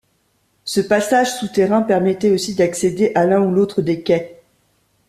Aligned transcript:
Ce 0.65 0.81
passage 0.81 1.37
souterrain 1.37 1.83
permettait 1.83 2.31
aussi 2.31 2.55
d’accéder 2.55 3.11
à 3.13 3.27
l’un 3.27 3.41
ou 3.43 3.51
l’autre 3.51 3.83
des 3.83 4.01
quais. 4.01 4.41